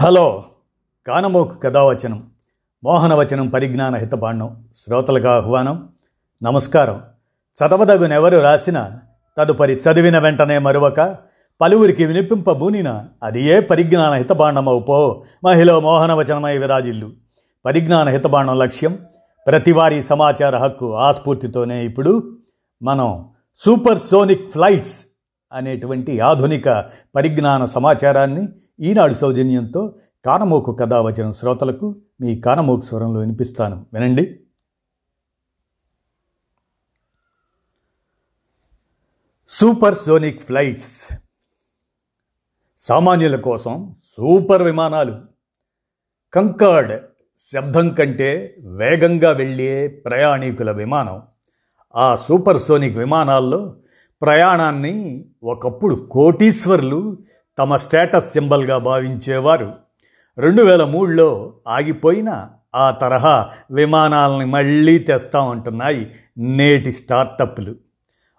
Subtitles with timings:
[0.00, 0.44] Hello
[1.06, 2.30] కానమోకు కథావచనం
[2.84, 5.88] మోహనవచనం పరిజ్ఞాన హితపాండం శ్రోతలకు ఆహ్వానం
[6.42, 7.02] నమస్కారం.
[7.56, 8.90] చదవదగునెవరు రాసిన
[9.38, 11.16] తదుపరి చదివిన వెంటనే మరొక
[11.60, 17.10] పలువురికి వినిపింపబూనిన అది ఏ పరిజ్ఞాన హితబాండమవు పో మహిళ మోహనవచనమై విరాజిల్లు.
[17.64, 18.98] పరిజ్ఞాన హితబాండం లక్ష్యం
[19.46, 22.38] ప్రతివారీ సమాచార హక్కు ఆస్ఫూర్తితోనే ఇప్పుడు
[22.82, 23.28] మనం
[23.58, 25.04] సూపర్ సోనిక్ ఫ్లైట్స్
[25.52, 26.84] అనేటువంటి ఆధునిక
[27.16, 28.48] పరిజ్ఞాన సమాచారాన్ని
[28.82, 29.94] ఈనాడు సౌజన్యంతో
[30.24, 33.86] కానమోకు కథ వచ్చిన శ్రోతలకు మీ కానమోకు స్వరంలో వినిపిస్తాను.
[33.92, 34.40] వినండి.
[39.48, 41.08] సూపర్ సోనిక్ ఫ్లైట్స్
[42.78, 45.20] సామాన్యుల కోసం సూపర్ విమానాలు.
[46.32, 47.02] కంకర్డ్
[47.38, 51.22] శబ్దం కంటే వేగంగా వెళ్ళే ప్రయాణికుల విమానం.
[51.96, 53.76] ఆ సూపర్ సోనిక్ విమానాల్లో
[54.22, 57.18] ప్రయాణాన్ని ఒకప్పుడు కోటీశ్వర్లు
[57.58, 59.74] తమ స్టేటస్ సింబల్గా భావించేవారు.
[60.38, 67.74] రెండు వేల మూడులో ఆగిపోయిన ఆ తరహా విమానాలని మళ్ళీ తెస్తామంటున్నాయి నేటి స్టార్టప్లు.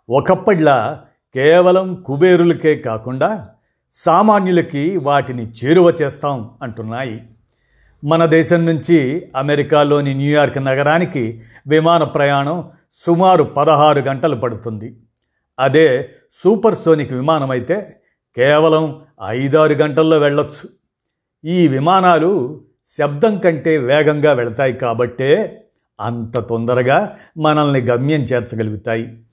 [0.09, 1.01] ఒకప్పటిలా
[1.33, 3.49] కేవలం కుబేరులకే కాకుండా
[3.91, 7.23] సామాన్యులకి వాటిని చేరువ చేస్తాం అంటున్నాయి.
[8.03, 12.69] మన దేశం నుంచి అమెరికాలోని న్యూయార్క్ నగరానికి విమాన ప్రయాణం
[13.05, 14.95] సుమారు పదహారు గంటలు పడుతుంది.
[15.59, 17.99] అదే సూపర్ సోనిక్ విమానం అయితే
[18.35, 20.69] కేవలం ఐదారు గంటల్లో వెళ్ళొచ్చు.
[21.45, 25.65] ఈ విమానాలు శబ్దం కంటే వేగంగా వెళతాయి కాబట్టే
[25.99, 29.23] అంత తొందరగా మనల్ని గమ్యం చేర్చగలుగుతాయి.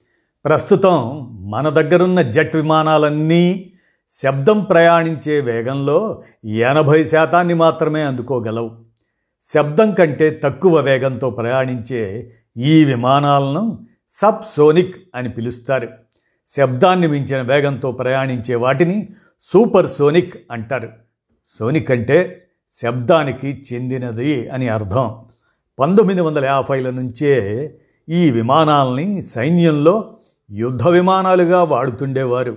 [0.45, 3.73] ప్రస్తుతం మన దగ్గరున్న జెట్ విమానాలన్నీ
[4.09, 8.71] శబ్దం ప్రయాణించే వేగంలో ఎనభై శాతాన్ని మాత్రమే అందుకోగలవు.
[9.45, 15.89] శబ్దం కంటే తక్కువ వేగంతో ప్రయాణించే ఈ విమానాలను సబ్ సోనిక్ అని పిలుస్తారు.
[16.57, 19.09] శబ్దాన్ని మించిన వేగంతో ప్రయాణించే వాటిని
[19.43, 20.89] సూపర్ సోనిక్ అంటారు.
[21.59, 25.25] సోనిక్ అంటే శబ్దానికి చెందినది అని అర్థం.
[25.79, 27.33] పంతొమ్మిది వందల యాభైల నుంచే
[28.09, 30.19] ఈ విమానాలని సైన్యంలో
[30.51, 32.57] యుద్ధ విమానాలుగా వాడుతుండేవారు.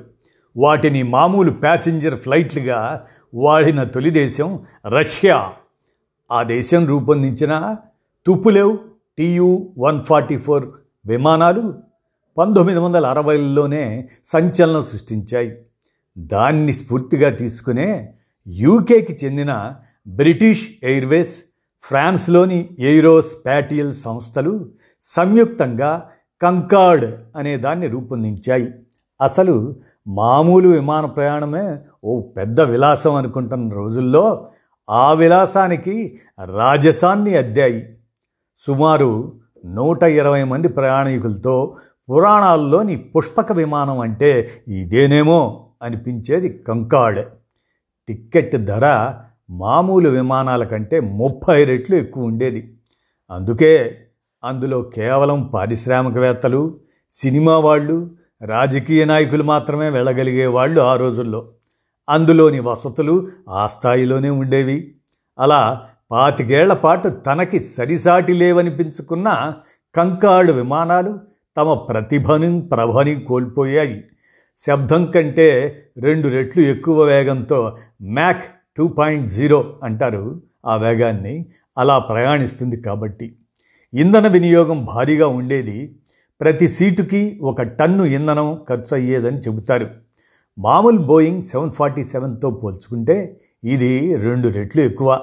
[0.57, 3.05] వాటిని మామూలు ప్యాసింజర్ ఫ్లైట్లుగా
[3.35, 5.53] వాడిన తొలి దేశం రష్యా.
[6.31, 7.75] ఆ దేశం రూపొందించిన
[8.25, 8.77] Tupolev
[9.17, 10.67] TU one forty four
[11.05, 11.73] విమానాలు
[12.37, 15.55] పంతొమ్మిది వందల అరవైలోనే సంచలనం సృష్టించాయి.
[16.17, 18.13] దాన్ని స్ఫూర్తిగా తీసుకునే
[18.47, 19.73] యూకేకి చెందిన
[20.07, 21.43] బ్రిటిష్ ఎయిర్వేస్
[21.81, 24.69] ఫ్రాన్స్లోని ఎయిరోస్పాటియల్ సంస్థలు
[25.03, 26.09] సంయుక్తంగా
[26.41, 27.05] కంకార్డ్
[27.35, 28.73] అనే దాన్ని రూపొందించాయి.
[29.21, 29.75] అసలు
[30.07, 34.47] మామూలు విమాన ప్రయాణమే ఓ పెద్ద విలాసం అనుకుంటున్న రోజుల్లో
[34.89, 36.19] ఆ విలాసానికి
[36.57, 37.97] రాజసాన్ని అద్దాయి.
[38.59, 39.33] సుమారు
[39.65, 41.75] నూట ఇరవై మంది ప్రయాణికులతో
[42.09, 47.19] పురాణాల్లోని పుష్పక విమానం అంటే ఇదేనేమో అనిపించేది కంకాడ్
[48.07, 49.13] టిక్కెట్ ధర
[49.49, 52.73] మామూలు విమానాల కంటే ముప్పై రెట్లు ఎక్కువ ఉండేది.
[53.31, 53.97] అందుకే
[54.43, 56.79] అందులో కేవలం పారిశ్రామికవేత్తలు
[57.11, 61.51] సినిమా వాళ్ళు రాజకీయ నాయకులు మాత్రమే వెళ్ళగలిగే వాళ్ళు ఆ రోజుల్లో.
[62.09, 64.95] అందులోని వసతులు ఆ స్థాయిలోనే ఉండేవి.
[65.39, 65.81] అలా
[66.11, 69.53] పాతికేళ్ళ పాటు తనకి సరిసాటి లేవనిపించుకున్న
[69.95, 74.03] కంకాడు విమానాలు తమ ప్రతిభను ప్రభని కోల్పోయాయి.
[74.57, 78.43] శబ్దం కంటే రెండు రెట్లు ఎక్కువ వేగంతో మ్యాక్
[78.77, 80.41] టూ పాయింట్ జీరో అంటారు.
[80.65, 81.45] ఆ వేగాన్ని
[81.77, 83.35] అలా ప్రయాణిస్తుంది కాబట్టి.
[83.93, 85.95] ఇంధన వినియోగం భారీగా ఉండేది.
[86.41, 89.87] ప్రతి సీటుకి ఒక టన్ను ఇంధనం ఖర్చు అయ్యేదని చెబుతారు.
[90.59, 95.19] మామూలు బోయింగ్ సెవెన్ ఫార్టీ సెవెన్తో పోల్చుకుంటే ఇది రెండు రెట్లు ఎక్కువ.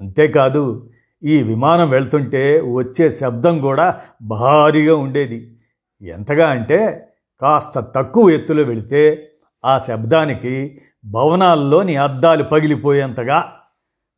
[0.00, 0.90] అంతేకాదు
[1.24, 5.53] ఈ విమానం వెళ్తుంటే వచ్చే శబ్దం కూడా భారీగా ఉండేది.
[6.02, 7.08] ఎంతగా అంటే
[7.40, 9.30] కాస్త తక్కువ ఎత్తులో వెళితే
[9.64, 13.52] ఆ శబ్దానికి భవనాల్లోని అద్దాలు పగిలిపోయేంతగా.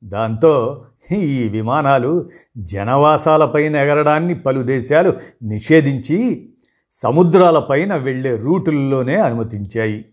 [0.04, 2.28] దాంతో ఈ విమానాలు
[2.58, 6.52] జనవాసాలపైన ఎగరడాన్ని పలు దేశాలు నిషేధించి
[6.92, 10.04] సముద్రాలపైన వెళ్ళే రూటుల్లోనే అనుమతించాయి.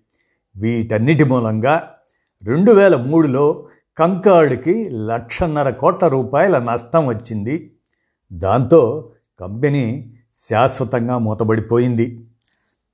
[0.55, 1.89] వీటన్నిటి మూలంగా
[2.43, 7.75] రెండు వేల మూడులో కంకార్డ్కి లక్షన్నర కోట్ల రూపాయల నష్టం వచ్చింది.
[8.33, 12.25] దాంతో కంపెనీ శాశ్వతంగా మూతబడిపోయింది.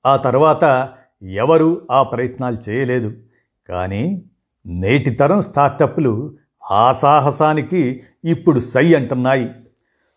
[0.05, 0.89] ఆ తర్వాత
[1.23, 3.13] ఎవరు ఆ ప్రయత్నాలు చేయలేదు.
[3.69, 4.25] కానీ
[4.65, 6.37] నేటి తరం స్టార్టప్లు
[6.71, 9.51] ఆ సాహసానికి ఇప్పుడు సై అంటున్నాయి.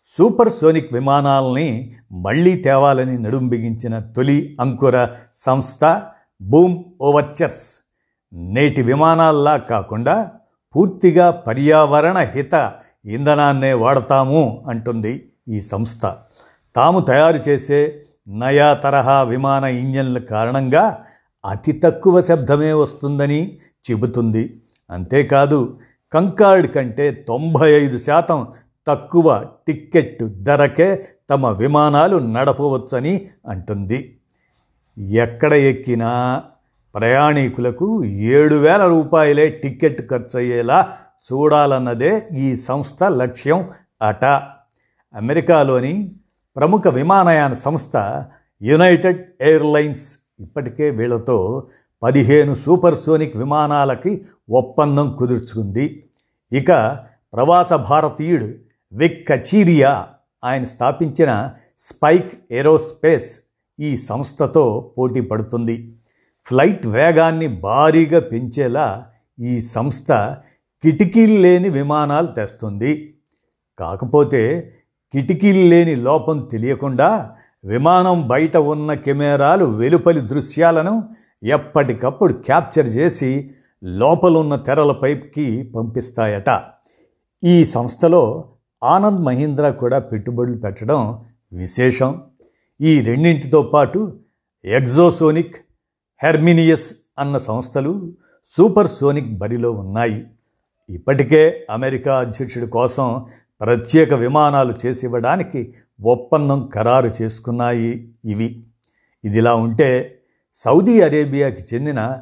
[0.07, 6.01] సూపర్ సోనిక్ విమానాలని మళ్ళీ తేవాలని నడుం బిగించిన తొలి అంకుర సంస్థ
[6.41, 7.79] బూమ్ ఓవర్చర్స్.
[8.33, 10.31] నేటి విమానాల్లా కాకుండా
[10.75, 12.73] పూర్తిగా పర్యావరణ హిత
[13.05, 16.05] ఇంధనాన్నే వాడతాము అంటుంది ఈ సంస్థ.
[16.75, 21.03] తాము తయారు చేసే నయా తరహా విమాన ఇంజన్ల కారణంగా
[21.45, 23.57] అతి తక్కువ శబ్దమే వస్తుందని
[23.91, 24.61] చెబుతుంది.
[24.91, 25.79] అంతేకాదు
[26.13, 28.47] కంకార్డ్ కంటే తొంభై ఐదు శాతం
[28.87, 34.17] తక్కువ టిక్కెట్ ధరకే తమ విమానాలు నడపవచ్చని అంటుంది.
[34.99, 36.43] ఎక్కడ ఎక్కినా
[36.95, 40.91] ప్రయాణికులకు ఏడు వేల రూపాయలే టిక్కెట్ ఖర్చు అయ్యేలా
[41.31, 43.69] చూడాలన్నదే ఈ సంస్థ లక్ష్యం
[44.01, 44.25] అట.
[45.13, 46.15] అమెరికాలోని
[46.55, 48.25] ప్రముఖ విమానయాన సంస్థ
[48.61, 51.67] యునైటెడ్ ఎయిర్లైన్స్ ఇప్పటికే వీళ్ళతో
[52.03, 56.03] పదిహేను సూపర్ సోనిక్ విమానాలకి ఒప్పందం కుదుర్చుకుంది.
[56.51, 56.71] ఇక
[57.33, 58.49] ప్రవాస భారతీయుడు
[58.93, 60.07] విక్ కచీరియా
[60.43, 63.39] ఆయన స్థాపించిన స్పైక్ ఏరోస్పేస్
[63.79, 65.97] ఈ సంస్థతో పోటీ పడుతుంది.
[66.45, 69.05] ఫ్లైట్ వేగాన్ని భారీగా పెంచేలా
[69.39, 70.11] ఈ సంస్థ
[70.83, 73.13] కిటికీలు లేని విమానాలు తెస్తుంది.
[73.79, 74.73] కాకపోతే
[75.13, 77.31] కిటికీలు లేని లోపం తెలియకుండా
[77.65, 81.09] విమానం బయట ఉన్న కెమెరాలు వెలుపలి దృశ్యాలను
[81.43, 83.49] ఎప్పటికప్పుడు క్యాప్చర్ చేసి
[83.83, 86.61] లోపలున్న తెరలపైకి పంపిస్తాయట.
[87.43, 88.49] ఈ సంస్థలో
[88.83, 91.21] ఆనంద్ మహీంద్రా కూడా పెట్టుబడులు పెట్టడం
[91.53, 92.21] విశేషం.
[92.81, 94.17] ఈ రెండింటితో పాటు
[94.65, 95.55] ఎగ్జోసోనిక్
[96.23, 98.13] హెర్మినియస్ అన్న సంస్థలు
[98.57, 100.25] సూపర్ సోనిక్ బరిలో ఉన్నాయి.
[100.89, 103.25] ఇప్పటికే అమెరికా అధ్యక్షుడి కోసం
[103.61, 108.63] ప్రత్యేక విమానాలు చేసివ్వడానికి ఒప్పందం ఖరారు చేసుకున్నాయి ఇవి.
[109.23, 110.19] ఇదిలా ఉంటే
[110.53, 112.19] సౌదీ అరేబియాకి చెందిన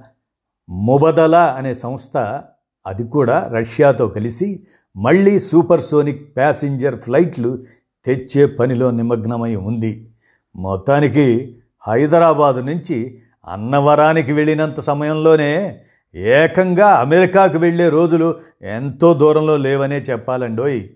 [0.70, 2.42] ముబదల అనే సంస్థ
[2.88, 4.64] అది కూడా రష్యాతో కలిసి
[4.98, 7.64] మళ్ళీ సూపర్ సోనిక్ ప్యాసింజర్ ఫ్లైట్లు
[8.06, 10.12] తెచ్చే పనిలో నిమగ్నమై ఉంది.
[10.56, 11.58] మొత్తానికి
[11.88, 15.80] హైదరాబాద్ నుంచి అన్నవరానికి వెళ్ళినంత సమయంలోనే
[16.16, 20.90] ఏకంగా అమెరికాకు వెళ్ళే రోజులు ఎంతో దూరంలో లేవనే చెప్పాలండోయ్.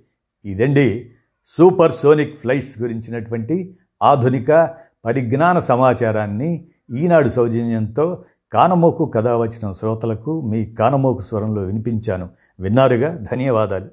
[0.45, 1.11] ఇదండి
[1.47, 4.69] సూపర్ సోనిక్ ఫ్లైట్స్ గురించినటువంటి ఆధునిక
[5.05, 6.65] పరిజ్ఞాన సమాచారాన్ని
[6.95, 12.29] ఈనాడు సౌజన్యంతో కానమోకు కథ వచ్చిన శ్రోతలకు మీ కానమోకు స్వరంలో వినిపించాను.
[12.59, 13.25] విన్నారుగా?
[13.31, 13.89] ధన్యవాదాలు.